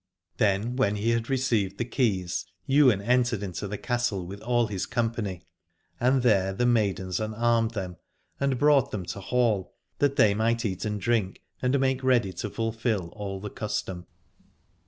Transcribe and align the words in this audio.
Then 0.37 0.77
when 0.77 0.95
he 0.95 1.11
had 1.11 1.29
received 1.29 1.77
the 1.77 1.85
keys, 1.85 2.47
Ywain 2.67 3.01
entered 3.03 3.43
into 3.43 3.67
the 3.67 3.77
castle 3.77 4.25
with 4.25 4.41
all 4.41 4.65
his 4.65 4.87
company: 4.87 5.43
and 5.99 6.23
there 6.23 6.51
the 6.53 6.65
132 6.65 6.65
Aladore 6.65 6.73
maidens 7.07 7.19
unarmed 7.19 7.71
them 7.75 7.97
and 8.39 8.57
brought 8.57 8.89
them 8.89 9.05
to 9.05 9.19
hall, 9.19 9.75
that 9.99 10.15
they 10.15 10.33
might 10.33 10.65
eat 10.65 10.85
and 10.85 10.99
drink 10.99 11.43
and 11.61 11.79
make 11.79 12.03
ready 12.03 12.33
to 12.33 12.49
fulfil 12.49 13.09
all 13.09 13.39
the 13.39 13.51
custom. 13.51 14.07